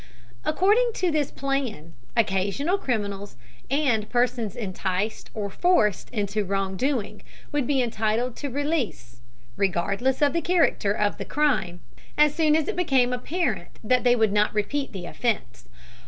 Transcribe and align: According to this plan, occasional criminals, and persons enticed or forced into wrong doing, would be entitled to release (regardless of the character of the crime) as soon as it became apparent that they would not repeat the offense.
According 0.43 0.93
to 0.95 1.11
this 1.11 1.29
plan, 1.29 1.93
occasional 2.17 2.79
criminals, 2.79 3.37
and 3.69 4.09
persons 4.09 4.55
enticed 4.55 5.29
or 5.35 5.51
forced 5.51 6.09
into 6.09 6.43
wrong 6.43 6.75
doing, 6.75 7.21
would 7.51 7.67
be 7.67 7.83
entitled 7.83 8.35
to 8.37 8.49
release 8.49 9.21
(regardless 9.57 10.23
of 10.23 10.33
the 10.33 10.41
character 10.41 10.91
of 10.91 11.19
the 11.19 11.25
crime) 11.25 11.81
as 12.17 12.33
soon 12.33 12.55
as 12.55 12.67
it 12.67 12.75
became 12.75 13.13
apparent 13.13 13.77
that 13.83 14.03
they 14.03 14.15
would 14.15 14.31
not 14.33 14.55
repeat 14.55 14.91
the 14.91 15.05
offense. 15.05 15.67